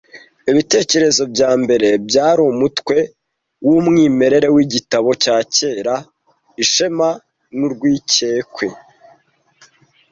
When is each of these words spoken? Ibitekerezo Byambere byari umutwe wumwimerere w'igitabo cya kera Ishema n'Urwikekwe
Ibitekerezo 0.51 1.23
Byambere 1.33 1.87
byari 2.07 2.39
umutwe 2.51 2.97
wumwimerere 3.65 4.47
w'igitabo 4.55 5.09
cya 5.23 5.37
kera 5.55 5.95
Ishema 6.63 7.09
n'Urwikekwe 7.57 8.67